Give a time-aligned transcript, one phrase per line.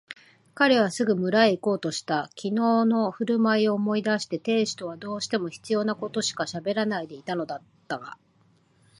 [0.55, 2.31] 彼はすぐ村へいこうとした。
[2.33, 8.17] きのうのふるまいを思い出して亭主とはどうしても必要なことしかしゃべらないでいたのだったが、